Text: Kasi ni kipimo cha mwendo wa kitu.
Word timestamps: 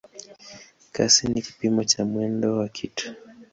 Kasi 0.95 1.23
ni 1.27 1.41
kipimo 1.45 1.83
cha 1.83 2.05
mwendo 2.05 2.57
wa 2.57 2.67
kitu. 2.69 3.13